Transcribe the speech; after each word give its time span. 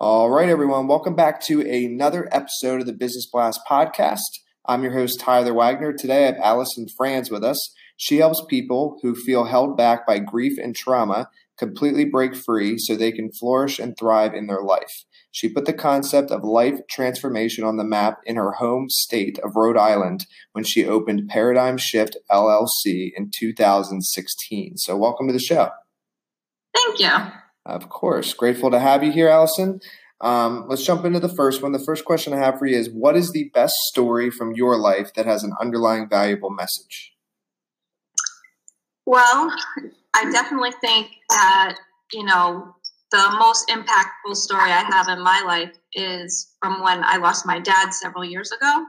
All 0.00 0.30
right, 0.30 0.48
everyone. 0.48 0.88
Welcome 0.88 1.14
back 1.14 1.40
to 1.46 1.60
another 1.60 2.28
episode 2.32 2.80
of 2.80 2.86
the 2.86 2.92
Business 2.92 3.28
Blast 3.30 3.60
podcast. 3.70 4.18
I'm 4.66 4.82
your 4.82 4.94
host, 4.94 5.20
Tyler 5.20 5.54
Wagner. 5.54 5.92
Today 5.92 6.24
I 6.24 6.26
have 6.26 6.38
Allison 6.42 6.86
Franz 6.96 7.30
with 7.30 7.44
us. 7.44 7.72
She 8.00 8.18
helps 8.18 8.40
people 8.48 8.98
who 9.02 9.14
feel 9.14 9.44
held 9.44 9.76
back 9.76 10.06
by 10.06 10.20
grief 10.20 10.56
and 10.56 10.74
trauma 10.74 11.28
completely 11.58 12.04
break 12.04 12.36
free 12.36 12.78
so 12.78 12.94
they 12.94 13.10
can 13.10 13.32
flourish 13.32 13.80
and 13.80 13.98
thrive 13.98 14.34
in 14.34 14.46
their 14.46 14.62
life. 14.62 15.04
She 15.32 15.48
put 15.48 15.66
the 15.66 15.72
concept 15.72 16.30
of 16.30 16.44
life 16.44 16.78
transformation 16.88 17.64
on 17.64 17.76
the 17.76 17.84
map 17.84 18.20
in 18.24 18.36
her 18.36 18.52
home 18.52 18.88
state 18.88 19.40
of 19.40 19.56
Rhode 19.56 19.76
Island 19.76 20.26
when 20.52 20.62
she 20.62 20.86
opened 20.86 21.28
Paradigm 21.28 21.76
Shift 21.76 22.16
LLC 22.30 23.10
in 23.16 23.32
2016. 23.36 24.76
So, 24.76 24.96
welcome 24.96 25.26
to 25.26 25.32
the 25.32 25.40
show. 25.40 25.70
Thank 26.74 27.00
you. 27.00 27.10
Of 27.66 27.88
course. 27.88 28.32
Grateful 28.32 28.70
to 28.70 28.78
have 28.78 29.02
you 29.02 29.10
here, 29.10 29.28
Allison. 29.28 29.80
Um, 30.20 30.66
let's 30.68 30.84
jump 30.84 31.04
into 31.04 31.20
the 31.20 31.28
first 31.28 31.62
one. 31.62 31.72
The 31.72 31.84
first 31.84 32.04
question 32.04 32.32
I 32.32 32.38
have 32.38 32.60
for 32.60 32.66
you 32.66 32.78
is 32.78 32.88
What 32.88 33.16
is 33.16 33.32
the 33.32 33.50
best 33.52 33.74
story 33.90 34.30
from 34.30 34.54
your 34.54 34.78
life 34.78 35.12
that 35.14 35.26
has 35.26 35.42
an 35.42 35.52
underlying 35.60 36.08
valuable 36.08 36.50
message? 36.50 37.12
Well, 39.08 39.50
I 40.14 40.30
definitely 40.30 40.72
think 40.82 41.08
that, 41.30 41.78
you 42.12 42.24
know, 42.24 42.74
the 43.10 43.36
most 43.38 43.66
impactful 43.68 44.36
story 44.36 44.70
I 44.70 44.84
have 44.86 45.08
in 45.08 45.24
my 45.24 45.42
life 45.46 45.74
is 45.94 46.52
from 46.60 46.82
when 46.82 47.02
I 47.02 47.16
lost 47.16 47.46
my 47.46 47.58
dad 47.58 47.94
several 47.94 48.22
years 48.22 48.52
ago. 48.52 48.84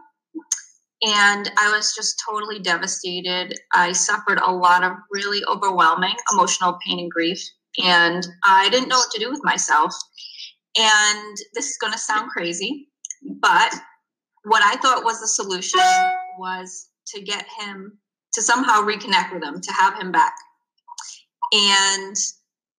And 1.04 1.50
I 1.58 1.72
was 1.74 1.96
just 1.96 2.22
totally 2.30 2.60
devastated. 2.60 3.58
I 3.74 3.94
suffered 3.94 4.40
a 4.40 4.52
lot 4.52 4.84
of 4.84 4.92
really 5.10 5.40
overwhelming 5.46 6.16
emotional 6.34 6.78
pain 6.86 7.00
and 7.00 7.10
grief. 7.10 7.42
And 7.82 8.28
I 8.44 8.68
didn't 8.72 8.90
know 8.90 8.98
what 8.98 9.12
to 9.12 9.22
do 9.22 9.32
with 9.32 9.46
myself. 9.46 9.94
And 10.78 11.38
this 11.54 11.70
is 11.70 11.78
going 11.78 11.94
to 11.94 11.98
sound 12.00 12.30
crazy, 12.30 12.90
but 13.40 13.74
what 14.44 14.64
I 14.66 14.76
thought 14.82 15.06
was 15.06 15.22
the 15.22 15.30
solution 15.30 15.80
was 16.38 16.90
to 17.08 17.22
get 17.22 17.46
him 17.58 18.00
to 18.34 18.42
somehow 18.42 18.82
reconnect 18.82 19.34
with 19.34 19.44
him, 19.44 19.62
to 19.62 19.74
have 19.74 20.00
him 20.00 20.12
back. 20.12 20.34
And 21.52 22.16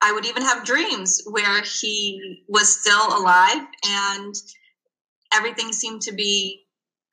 I 0.03 0.13
would 0.13 0.27
even 0.27 0.43
have 0.43 0.65
dreams 0.65 1.23
where 1.27 1.63
he 1.63 2.43
was 2.49 2.81
still 2.81 3.19
alive 3.19 3.67
and 3.87 4.35
everything 5.35 5.73
seemed 5.73 6.03
to 6.03 6.13
be 6.13 6.63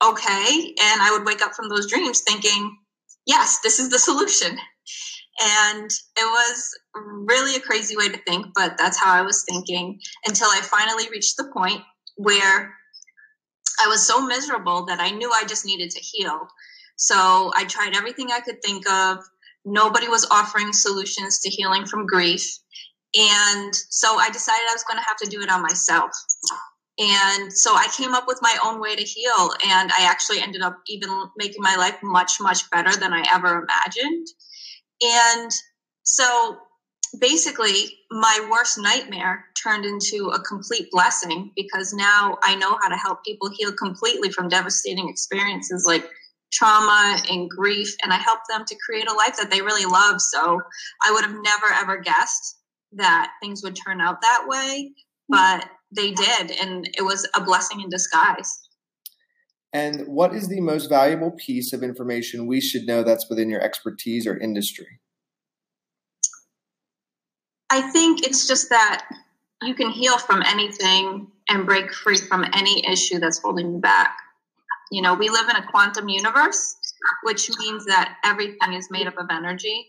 okay. 0.03 0.73
And 0.81 1.01
I 1.01 1.09
would 1.11 1.25
wake 1.25 1.41
up 1.41 1.53
from 1.53 1.69
those 1.69 1.89
dreams 1.89 2.21
thinking, 2.21 2.77
yes, 3.25 3.59
this 3.63 3.79
is 3.79 3.89
the 3.89 3.99
solution. 3.99 4.57
And 5.39 5.89
it 6.15 6.25
was 6.25 6.77
really 6.95 7.55
a 7.55 7.61
crazy 7.61 7.95
way 7.95 8.09
to 8.09 8.17
think, 8.23 8.47
but 8.55 8.77
that's 8.77 8.97
how 8.97 9.13
I 9.13 9.21
was 9.21 9.43
thinking 9.43 9.99
until 10.25 10.47
I 10.47 10.61
finally 10.61 11.09
reached 11.11 11.37
the 11.37 11.51
point 11.53 11.81
where 12.15 12.73
I 13.83 13.87
was 13.87 14.05
so 14.05 14.25
miserable 14.25 14.85
that 14.85 14.99
I 14.99 15.11
knew 15.11 15.31
I 15.31 15.43
just 15.45 15.65
needed 15.65 15.91
to 15.91 15.99
heal. 15.99 16.47
So 16.97 17.51
I 17.55 17.65
tried 17.65 17.95
everything 17.95 18.31
I 18.31 18.41
could 18.41 18.61
think 18.61 18.89
of. 18.89 19.19
Nobody 19.63 20.07
was 20.07 20.27
offering 20.29 20.73
solutions 20.73 21.39
to 21.39 21.49
healing 21.49 21.85
from 21.85 22.05
grief. 22.05 22.45
And 23.15 23.73
so 23.73 24.17
I 24.17 24.29
decided 24.29 24.65
I 24.69 24.73
was 24.73 24.83
going 24.83 24.99
to 24.99 25.05
have 25.05 25.17
to 25.17 25.29
do 25.29 25.41
it 25.41 25.49
on 25.49 25.61
myself. 25.61 26.11
And 26.99 27.53
so 27.53 27.75
I 27.75 27.87
came 27.95 28.13
up 28.13 28.25
with 28.27 28.39
my 28.41 28.57
own 28.65 28.81
way 28.81 28.95
to 28.95 29.03
heal. 29.03 29.51
And 29.65 29.91
I 29.97 30.05
actually 30.05 30.41
ended 30.41 30.61
up 30.61 30.79
even 30.87 31.09
making 31.37 31.61
my 31.61 31.75
life 31.75 31.97
much, 32.01 32.33
much 32.41 32.69
better 32.71 32.91
than 32.97 33.13
I 33.13 33.23
ever 33.33 33.63
imagined. 33.63 34.27
And 35.01 35.51
so 36.03 36.57
basically, 37.19 37.99
my 38.09 38.47
worst 38.51 38.79
nightmare 38.79 39.45
turned 39.61 39.85
into 39.85 40.31
a 40.33 40.41
complete 40.41 40.89
blessing 40.91 41.51
because 41.55 41.93
now 41.93 42.37
I 42.43 42.55
know 42.55 42.77
how 42.81 42.89
to 42.89 42.97
help 42.97 43.23
people 43.23 43.51
heal 43.55 43.73
completely 43.73 44.31
from 44.31 44.49
devastating 44.49 45.09
experiences 45.09 45.85
like 45.87 46.09
trauma 46.51 47.21
and 47.29 47.49
grief. 47.49 47.95
And 48.03 48.13
I 48.13 48.17
help 48.17 48.39
them 48.49 48.63
to 48.65 48.75
create 48.85 49.09
a 49.09 49.13
life 49.13 49.37
that 49.37 49.49
they 49.51 49.61
really 49.61 49.85
love. 49.85 50.21
So 50.21 50.61
I 51.03 51.11
would 51.11 51.23
have 51.23 51.35
never, 51.41 51.73
ever 51.73 52.01
guessed 52.01 52.57
that 52.93 53.31
things 53.41 53.61
would 53.63 53.75
turn 53.75 54.01
out 54.01 54.21
that 54.21 54.45
way, 54.47 54.91
but 55.29 55.65
they 55.95 56.11
did. 56.11 56.51
And 56.51 56.89
it 56.97 57.03
was 57.03 57.27
a 57.35 57.43
blessing 57.43 57.81
in 57.81 57.89
disguise. 57.89 58.59
And 59.73 60.07
what 60.07 60.33
is 60.33 60.47
the 60.47 60.61
most 60.61 60.87
valuable 60.87 61.31
piece 61.31 61.73
of 61.73 61.83
information 61.83 62.47
we 62.47 62.61
should 62.61 62.85
know 62.85 63.03
that's 63.03 63.29
within 63.29 63.49
your 63.49 63.61
expertise 63.61 64.25
or 64.25 64.37
industry? 64.37 65.01
I 67.69 67.91
think 67.91 68.25
it's 68.25 68.47
just 68.47 68.69
that 68.69 69.05
you 69.61 69.75
can 69.75 69.89
heal 69.89 70.17
from 70.17 70.41
anything 70.41 71.27
and 71.49 71.65
break 71.65 71.93
free 71.93 72.17
from 72.17 72.45
any 72.53 72.85
issue 72.87 73.19
that's 73.19 73.39
holding 73.39 73.73
you 73.73 73.79
back. 73.79 74.17
You 74.91 75.01
know, 75.01 75.13
we 75.13 75.29
live 75.29 75.49
in 75.49 75.55
a 75.55 75.67
quantum 75.67 76.09
universe, 76.09 76.75
which 77.23 77.49
means 77.59 77.85
that 77.85 78.15
everything 78.23 78.73
is 78.73 78.87
made 78.89 79.07
up 79.07 79.17
of 79.17 79.27
energy. 79.31 79.87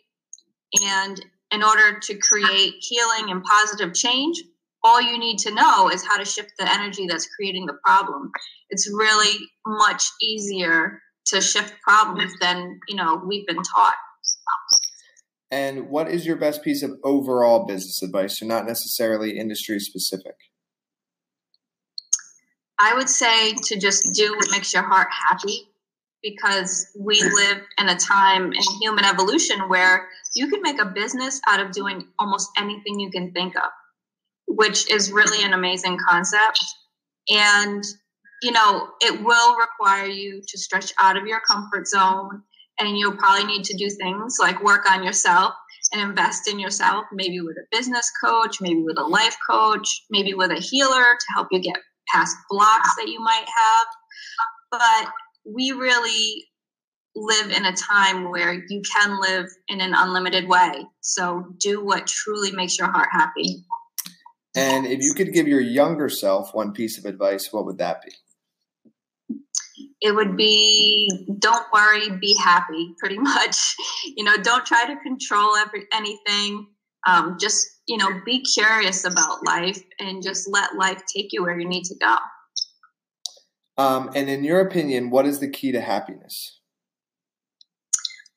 And 0.84 1.24
in 1.52 1.62
order 1.62 1.98
to 1.98 2.18
create 2.18 2.74
healing 2.80 3.30
and 3.30 3.42
positive 3.42 3.94
change, 3.94 4.42
all 4.84 5.00
you 5.00 5.18
need 5.18 5.38
to 5.38 5.54
know 5.54 5.90
is 5.90 6.06
how 6.06 6.18
to 6.18 6.24
shift 6.24 6.52
the 6.58 6.70
energy 6.70 7.06
that's 7.08 7.28
creating 7.34 7.66
the 7.66 7.76
problem. 7.84 8.30
It's 8.70 8.90
really 8.92 9.38
much 9.66 10.04
easier 10.22 11.00
to 11.26 11.40
shift 11.40 11.74
problems 11.82 12.32
than, 12.40 12.78
you 12.88 12.96
know, 12.96 13.20
we've 13.26 13.46
been 13.46 13.62
taught. 13.62 13.96
And 15.50 15.88
what 15.88 16.10
is 16.10 16.26
your 16.26 16.36
best 16.36 16.62
piece 16.62 16.82
of 16.82 16.92
overall 17.02 17.66
business 17.66 18.02
advice, 18.02 18.38
so 18.38 18.46
not 18.46 18.66
necessarily 18.66 19.38
industry 19.38 19.80
specific? 19.80 20.34
I 22.80 22.94
would 22.94 23.08
say 23.08 23.54
to 23.54 23.78
just 23.78 24.12
do 24.12 24.34
what 24.36 24.50
makes 24.50 24.72
your 24.72 24.84
heart 24.84 25.08
happy 25.10 25.68
because 26.22 26.86
we 26.98 27.20
live 27.22 27.62
in 27.78 27.88
a 27.88 27.96
time 27.96 28.52
in 28.52 28.62
human 28.80 29.04
evolution 29.04 29.68
where 29.68 30.08
you 30.34 30.48
can 30.48 30.62
make 30.62 30.80
a 30.80 30.86
business 30.86 31.40
out 31.48 31.60
of 31.60 31.72
doing 31.72 32.06
almost 32.18 32.50
anything 32.56 33.00
you 33.00 33.10
can 33.10 33.32
think 33.32 33.56
of, 33.56 33.70
which 34.46 34.90
is 34.90 35.12
really 35.12 35.44
an 35.44 35.52
amazing 35.52 35.98
concept. 36.08 36.64
And, 37.28 37.82
you 38.42 38.52
know, 38.52 38.88
it 39.00 39.22
will 39.22 39.56
require 39.56 40.06
you 40.06 40.42
to 40.46 40.58
stretch 40.58 40.92
out 41.00 41.16
of 41.16 41.26
your 41.26 41.40
comfort 41.40 41.86
zone. 41.86 42.42
And 42.80 42.96
you'll 42.96 43.16
probably 43.16 43.44
need 43.44 43.64
to 43.64 43.76
do 43.76 43.90
things 43.90 44.36
like 44.40 44.62
work 44.62 44.88
on 44.88 45.02
yourself 45.02 45.52
and 45.92 46.00
invest 46.00 46.48
in 46.48 46.60
yourself, 46.60 47.06
maybe 47.12 47.40
with 47.40 47.56
a 47.56 47.76
business 47.76 48.08
coach, 48.22 48.60
maybe 48.60 48.82
with 48.82 48.98
a 48.98 49.04
life 49.04 49.36
coach, 49.48 50.04
maybe 50.10 50.34
with 50.34 50.52
a 50.52 50.60
healer 50.60 51.16
to 51.18 51.26
help 51.34 51.48
you 51.50 51.60
get 51.60 51.76
past 52.12 52.36
blocks 52.50 52.94
that 52.96 53.08
you 53.08 53.20
might 53.20 53.46
have. 53.46 53.86
But 54.70 55.12
we 55.44 55.72
really 55.72 56.44
live 57.14 57.50
in 57.50 57.64
a 57.64 57.72
time 57.72 58.30
where 58.30 58.52
you 58.52 58.82
can 58.94 59.20
live 59.20 59.46
in 59.68 59.80
an 59.80 59.94
unlimited 59.94 60.48
way. 60.48 60.84
So 61.00 61.46
do 61.58 61.84
what 61.84 62.06
truly 62.06 62.52
makes 62.52 62.78
your 62.78 62.90
heart 62.90 63.08
happy. 63.10 63.64
And 64.54 64.86
if 64.86 65.02
you 65.02 65.14
could 65.14 65.32
give 65.32 65.46
your 65.46 65.60
younger 65.60 66.08
self 66.08 66.54
one 66.54 66.72
piece 66.72 66.98
of 66.98 67.04
advice, 67.04 67.52
what 67.52 67.64
would 67.66 67.78
that 67.78 68.02
be? 68.02 68.12
It 70.00 70.14
would 70.14 70.36
be 70.36 71.26
don't 71.38 71.66
worry, 71.72 72.10
be 72.18 72.36
happy, 72.36 72.94
pretty 72.98 73.18
much. 73.20 73.56
You 74.16 74.24
know, 74.24 74.36
don't 74.36 74.64
try 74.64 74.84
to 74.86 74.96
control 75.00 75.56
every 75.56 75.86
anything. 75.92 76.68
Um, 77.06 77.36
just, 77.40 77.66
you 77.86 77.96
know, 77.96 78.08
be 78.24 78.42
curious 78.42 79.04
about 79.04 79.44
life 79.44 79.82
and 79.98 80.22
just 80.22 80.48
let 80.48 80.76
life 80.76 81.02
take 81.14 81.32
you 81.32 81.42
where 81.42 81.58
you 81.58 81.66
need 81.66 81.84
to 81.84 81.94
go. 81.96 82.16
Um, 83.76 84.10
and 84.14 84.28
in 84.28 84.44
your 84.44 84.60
opinion, 84.60 85.10
what 85.10 85.26
is 85.26 85.38
the 85.38 85.48
key 85.48 85.72
to 85.72 85.80
happiness? 85.80 86.58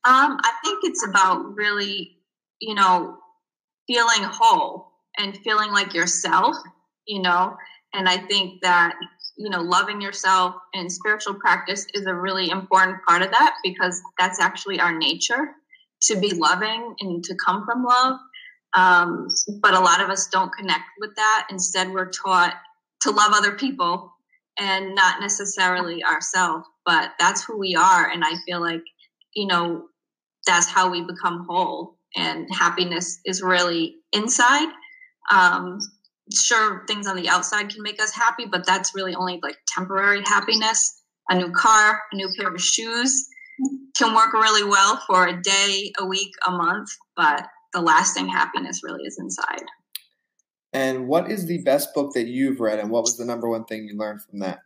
Um, 0.03 0.37
I 0.43 0.51
think 0.63 0.79
it's 0.83 1.05
about 1.07 1.55
really, 1.55 2.17
you 2.59 2.75
know, 2.75 3.17
feeling 3.87 4.23
whole 4.23 4.91
and 5.17 5.37
feeling 5.37 5.71
like 5.71 5.93
yourself, 5.93 6.55
you 7.05 7.21
know. 7.21 7.55
And 7.93 8.07
I 8.07 8.17
think 8.17 8.61
that 8.61 8.93
you 9.37 9.49
know, 9.49 9.61
loving 9.61 10.01
yourself 10.01 10.55
and 10.73 10.91
spiritual 10.91 11.33
practice 11.33 11.87
is 11.93 12.05
a 12.05 12.13
really 12.13 12.49
important 12.49 12.97
part 13.07 13.21
of 13.21 13.31
that 13.31 13.55
because 13.63 13.99
that's 14.19 14.39
actually 14.39 14.79
our 14.79 14.95
nature 14.95 15.55
to 16.03 16.15
be 16.19 16.33
loving 16.33 16.95
and 16.99 17.23
to 17.23 17.35
come 17.43 17.65
from 17.65 17.83
love. 17.83 18.19
Um, 18.73 19.27
but 19.62 19.73
a 19.73 19.79
lot 19.79 20.01
of 20.01 20.09
us 20.09 20.27
don't 20.27 20.53
connect 20.53 20.85
with 21.00 21.15
that. 21.15 21.47
Instead, 21.50 21.91
we're 21.91 22.09
taught 22.09 22.56
to 23.01 23.12
love 23.12 23.31
other 23.33 23.53
people 23.53 24.13
and 24.57 24.95
not 24.95 25.19
necessarily 25.19 26.03
ourselves. 26.03 26.65
But 26.85 27.12
that's 27.19 27.44
who 27.44 27.57
we 27.57 27.75
are. 27.75 28.09
And 28.09 28.23
I 28.23 28.35
feel 28.45 28.62
like, 28.62 28.83
you 29.35 29.47
know, 29.47 29.85
that's 30.47 30.68
how 30.68 30.89
we 30.89 31.01
become 31.01 31.45
whole. 31.50 31.97
And 32.15 32.47
happiness 32.53 33.19
is 33.25 33.41
really 33.41 33.97
inside. 34.12 34.69
Um, 35.31 35.79
sure 36.33 36.85
things 36.88 37.07
on 37.07 37.15
the 37.15 37.29
outside 37.29 37.69
can 37.69 37.83
make 37.83 38.01
us 38.01 38.13
happy, 38.13 38.45
but 38.45 38.65
that's 38.65 38.95
really 38.95 39.15
only 39.15 39.39
like 39.41 39.57
temporary 39.67 40.21
happiness. 40.25 41.01
A 41.29 41.35
new 41.35 41.51
car, 41.51 42.01
a 42.12 42.15
new 42.15 42.29
pair 42.38 42.53
of 42.53 42.62
shoes 42.62 43.27
can 43.95 44.15
work 44.15 44.33
really 44.33 44.63
well 44.63 45.01
for 45.07 45.27
a 45.27 45.41
day, 45.41 45.91
a 46.00 46.06
week, 46.06 46.31
a 46.47 46.51
month, 46.51 46.89
but 47.15 47.47
the 47.73 47.81
lasting 47.81 48.27
happiness 48.27 48.81
really 48.83 49.03
is 49.03 49.18
inside. 49.19 49.63
And 50.73 51.07
what 51.07 51.29
is 51.29 51.45
the 51.45 51.62
best 51.63 51.94
book 51.94 52.13
that 52.13 52.27
you've 52.27 52.59
read, 52.59 52.79
and 52.79 52.89
what 52.89 53.03
was 53.03 53.18
the 53.18 53.25
number 53.25 53.50
one 53.50 53.65
thing 53.65 53.88
you 53.88 53.97
learned 53.97 54.21
from 54.23 54.39
that? 54.39 54.59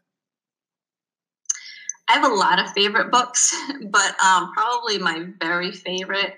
I 2.08 2.14
have 2.14 2.32
a 2.32 2.36
lot 2.36 2.60
of 2.60 2.70
favorite 2.72 3.12
books, 3.12 3.56
but 3.90 4.24
um, 4.24 4.52
probably 4.54 5.00
my 5.00 5.26
very 5.40 5.72
favorite 5.72 6.36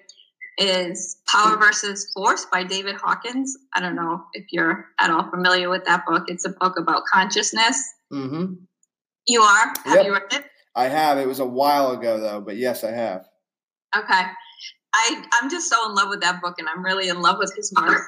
is 0.58 1.18
Power 1.28 1.58
versus 1.58 2.12
Force 2.14 2.48
by 2.52 2.64
David 2.64 2.96
Hawkins. 2.96 3.58
I 3.76 3.80
don't 3.80 3.96
know 3.96 4.24
if 4.34 4.46
you're 4.52 4.88
at 5.00 5.12
all 5.12 5.30
familiar 5.30 5.70
with 5.70 5.86
that 5.86 6.06
book. 6.08 6.24
It's 6.28 6.46
a 6.46 6.50
book 6.50 6.80
about 6.80 7.04
consciousness. 7.12 7.84
Mm-hmm. 8.12 8.54
You 9.28 9.42
are? 9.42 9.74
Have 9.84 9.98
yep. 9.98 10.06
you 10.06 10.14
read 10.14 10.24
it? 10.32 10.46
I 10.76 10.86
have. 10.86 11.18
It 11.18 11.28
was 11.28 11.40
a 11.40 11.46
while 11.46 11.92
ago 11.92 12.20
though, 12.20 12.42
but 12.42 12.56
yes, 12.56 12.84
I 12.84 12.92
have. 12.92 13.28
Okay. 13.96 14.22
I 14.94 15.24
I'm 15.34 15.50
just 15.50 15.70
so 15.70 15.90
in 15.90 15.96
love 15.96 16.10
with 16.10 16.22
that 16.22 16.42
book, 16.42 16.56
and 16.60 16.68
I'm 16.68 16.84
really 16.84 17.10
in 17.10 17.22
love 17.22 17.38
with 17.40 17.54
his 17.56 17.74
work. 17.80 18.02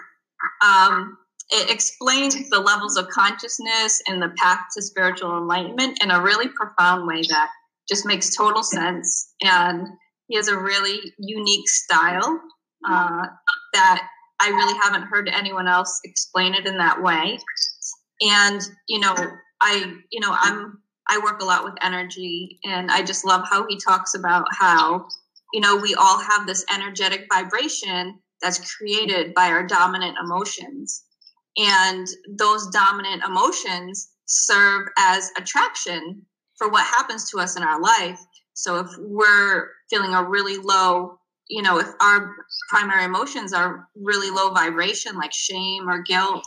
Um, 0.65 1.17
it 1.51 1.69
explains 1.69 2.49
the 2.49 2.59
levels 2.59 2.95
of 2.97 3.07
consciousness 3.09 4.01
and 4.07 4.21
the 4.21 4.33
path 4.37 4.59
to 4.75 4.81
spiritual 4.81 5.37
enlightenment 5.37 5.99
in 6.03 6.11
a 6.11 6.21
really 6.21 6.47
profound 6.49 7.07
way 7.07 7.21
that 7.29 7.49
just 7.89 8.05
makes 8.05 8.35
total 8.35 8.61
sense 8.61 9.33
and 9.41 9.87
he 10.29 10.35
has 10.35 10.47
a 10.47 10.57
really 10.57 11.11
unique 11.17 11.67
style 11.67 12.39
uh, 12.87 13.25
that 13.73 14.07
I 14.39 14.49
really 14.49 14.79
haven't 14.81 15.07
heard 15.07 15.27
anyone 15.27 15.67
else 15.67 15.99
explain 16.05 16.53
it 16.53 16.65
in 16.65 16.77
that 16.77 17.01
way. 17.01 17.39
And 18.21 18.61
you 18.87 18.99
know, 18.99 19.15
I 19.59 19.95
you 20.11 20.19
know 20.19 20.35
I'm 20.39 20.79
I 21.09 21.19
work 21.23 21.41
a 21.41 21.45
lot 21.45 21.63
with 21.63 21.73
energy, 21.81 22.59
and 22.63 22.91
I 22.91 23.01
just 23.01 23.25
love 23.25 23.43
how 23.49 23.65
he 23.67 23.77
talks 23.77 24.13
about 24.13 24.45
how 24.51 25.07
you 25.53 25.61
know 25.61 25.75
we 25.77 25.95
all 25.95 26.19
have 26.19 26.45
this 26.47 26.65
energetic 26.73 27.27
vibration 27.31 28.19
that's 28.41 28.75
created 28.75 29.33
by 29.33 29.47
our 29.47 29.65
dominant 29.65 30.17
emotions, 30.23 31.03
and 31.57 32.07
those 32.37 32.67
dominant 32.67 33.23
emotions 33.23 34.09
serve 34.25 34.87
as 34.97 35.31
attraction 35.37 36.21
for 36.55 36.69
what 36.69 36.85
happens 36.85 37.29
to 37.29 37.39
us 37.39 37.55
in 37.55 37.63
our 37.63 37.81
life 37.81 38.19
so 38.59 38.79
if 38.79 38.89
we're 38.97 39.69
feeling 39.89 40.13
a 40.13 40.23
really 40.23 40.57
low, 40.57 41.17
you 41.47 41.61
know, 41.61 41.79
if 41.79 41.87
our 42.01 42.35
primary 42.69 43.05
emotions 43.05 43.53
are 43.53 43.87
really 43.95 44.29
low 44.29 44.51
vibration, 44.51 45.15
like 45.15 45.33
shame 45.33 45.89
or 45.89 46.03
guilt, 46.03 46.43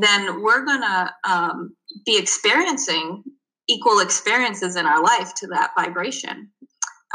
then 0.00 0.42
we're 0.42 0.64
to 0.64 1.10
um, 1.24 1.74
be 2.04 2.18
experiencing 2.18 3.22
equal 3.68 4.00
experiences 4.00 4.76
in 4.76 4.84
our 4.84 5.02
life 5.02 5.32
to 5.36 5.46
that 5.46 5.70
vibration. 5.78 6.50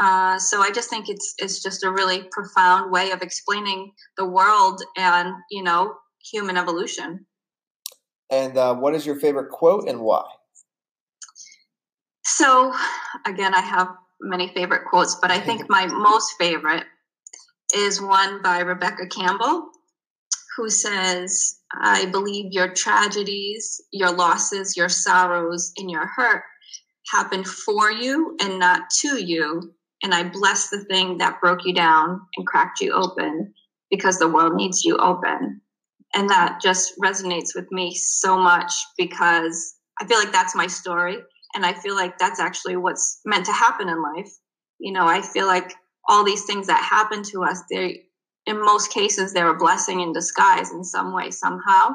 Uh, 0.00 0.38
so 0.38 0.62
I 0.62 0.70
just 0.70 0.88
think 0.88 1.10
it's 1.10 1.34
it's 1.38 1.62
just 1.62 1.84
a 1.84 1.90
really 1.90 2.24
profound 2.30 2.90
way 2.90 3.10
of 3.10 3.20
explaining 3.20 3.92
the 4.16 4.26
world 4.26 4.82
and 4.96 5.34
you 5.50 5.62
know 5.62 5.94
human 6.32 6.56
evolution. 6.56 7.26
And 8.30 8.56
uh, 8.56 8.74
what 8.74 8.94
is 8.94 9.04
your 9.04 9.16
favorite 9.16 9.50
quote 9.50 9.88
and 9.88 10.00
why? 10.00 10.24
So 12.24 12.72
again, 13.26 13.54
I 13.54 13.60
have 13.60 13.88
many 14.22 14.48
favorite 14.48 14.86
quotes, 14.88 15.16
but 15.20 15.30
I 15.30 15.38
think 15.38 15.68
my 15.68 15.86
most 15.92 16.34
favorite 16.38 16.84
is 17.74 18.00
one 18.00 18.40
by 18.42 18.60
Rebecca 18.60 19.06
Campbell, 19.06 19.68
who 20.56 20.70
says, 20.70 21.58
I 21.74 22.06
believe 22.06 22.52
your 22.52 22.72
tragedies, 22.72 23.80
your 23.92 24.12
losses, 24.12 24.76
your 24.76 24.88
sorrows, 24.88 25.72
and 25.76 25.90
your 25.90 26.06
hurt 26.06 26.42
happen 27.12 27.44
for 27.44 27.90
you 27.90 28.36
and 28.40 28.58
not 28.58 28.82
to 29.02 29.22
you. 29.22 29.74
And 30.02 30.14
I 30.14 30.24
bless 30.24 30.70
the 30.70 30.84
thing 30.84 31.18
that 31.18 31.40
broke 31.40 31.64
you 31.64 31.74
down 31.74 32.20
and 32.36 32.46
cracked 32.46 32.80
you 32.80 32.92
open 32.92 33.52
because 33.90 34.18
the 34.18 34.28
world 34.28 34.54
needs 34.54 34.84
you 34.84 34.96
open. 34.96 35.60
And 36.14 36.28
that 36.30 36.60
just 36.60 36.98
resonates 36.98 37.54
with 37.54 37.70
me 37.70 37.94
so 37.94 38.36
much 38.38 38.72
because 38.96 39.76
I 40.00 40.06
feel 40.06 40.18
like 40.18 40.32
that's 40.32 40.54
my 40.54 40.66
story. 40.66 41.18
And 41.54 41.66
i 41.66 41.72
feel 41.72 41.94
like 41.96 42.16
that's 42.18 42.40
actually 42.40 42.76
what's 42.76 43.20
meant 43.24 43.46
to 43.46 43.52
happen 43.52 43.88
in 43.88 44.02
life. 44.02 44.30
You 44.78 44.92
know 44.92 45.06
i 45.06 45.20
feel 45.20 45.46
like 45.46 45.74
all 46.08 46.24
these 46.24 46.44
things 46.44 46.66
that 46.68 46.82
happen 46.82 47.22
to 47.24 47.44
us 47.44 47.62
they 47.70 48.04
in 48.46 48.64
most 48.64 48.90
cases 48.90 49.32
they're 49.32 49.54
a 49.54 49.58
blessing 49.58 50.00
in 50.00 50.12
disguise 50.12 50.72
in 50.72 50.84
some 50.84 51.12
way 51.12 51.30
somehow. 51.30 51.94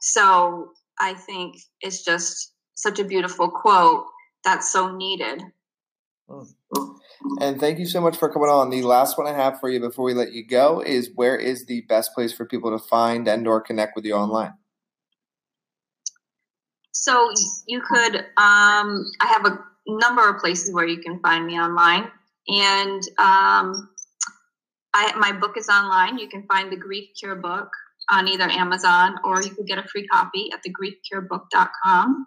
So 0.00 0.70
i 0.98 1.14
think 1.14 1.56
it's 1.80 2.04
just 2.04 2.52
such 2.76 2.98
a 2.98 3.04
beautiful 3.04 3.50
quote 3.50 4.06
that's 4.44 4.70
so 4.70 4.94
needed 4.96 5.42
hmm. 6.28 6.42
And 7.40 7.58
thank 7.60 7.78
you 7.78 7.86
so 7.86 8.00
much 8.00 8.16
for 8.16 8.32
coming 8.32 8.48
on 8.48 8.70
the 8.70 8.82
last 8.82 9.16
one 9.18 9.26
i 9.26 9.32
have 9.32 9.58
for 9.60 9.68
you 9.68 9.80
before 9.80 10.04
we 10.04 10.14
let 10.14 10.32
you 10.32 10.46
go 10.46 10.80
is 10.80 11.10
where 11.14 11.36
is 11.36 11.66
the 11.66 11.82
best 11.82 12.14
place 12.14 12.32
for 12.32 12.44
people 12.44 12.76
to 12.76 12.84
find 12.84 13.26
and 13.28 13.46
or 13.46 13.60
connect 13.60 13.94
with 13.96 14.04
you 14.04 14.14
online 14.14 14.52
so 17.06 17.30
you 17.68 17.82
could, 17.82 18.16
um, 18.16 19.04
I 19.20 19.26
have 19.26 19.44
a 19.44 19.58
number 19.86 20.28
of 20.28 20.40
places 20.40 20.74
where 20.74 20.86
you 20.86 20.98
can 20.98 21.20
find 21.20 21.46
me 21.46 21.52
online, 21.56 22.10
and 22.48 23.02
um, 23.18 23.90
I, 24.92 25.12
my 25.16 25.30
book 25.30 25.56
is 25.56 25.68
online. 25.68 26.18
You 26.18 26.28
can 26.28 26.44
find 26.48 26.72
the 26.72 26.76
Grief 26.76 27.10
Cure 27.16 27.36
book 27.36 27.68
on 28.10 28.26
either 28.26 28.48
Amazon 28.50 29.16
or 29.24 29.42
you 29.42 29.50
could 29.50 29.66
get 29.66 29.78
a 29.78 29.86
free 29.86 30.06
copy 30.08 30.50
at 30.52 30.60
thegriefcurebook.com. 30.64 32.26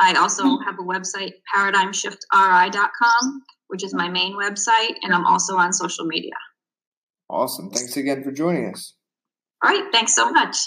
I 0.00 0.14
also 0.14 0.58
have 0.60 0.78
a 0.80 0.82
website, 0.82 1.34
paradigmshiftri.com, 1.54 3.42
which 3.72 3.82
is 3.82 3.94
my 3.94 4.08
main 4.08 4.36
website, 4.36 4.96
and 5.02 5.14
I'm 5.14 5.24
also 5.24 5.56
on 5.56 5.72
social 5.72 6.04
media. 6.04 6.34
Awesome. 7.30 7.70
Thanks 7.70 7.96
again 7.96 8.22
for 8.22 8.30
joining 8.30 8.68
us. 8.68 8.94
All 9.64 9.70
right. 9.70 9.90
Thanks 9.90 10.14
so 10.14 10.30
much. 10.30 10.58